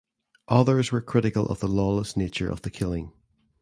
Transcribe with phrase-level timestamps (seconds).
[0.47, 3.11] Others were critical of the lawless nature of the killing.